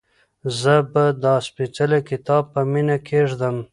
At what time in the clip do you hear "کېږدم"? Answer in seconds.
3.07-3.57